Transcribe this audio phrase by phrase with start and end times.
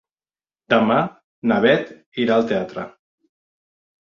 [0.73, 0.95] Demà
[1.51, 1.91] na Bet
[2.25, 2.87] irà al teatre.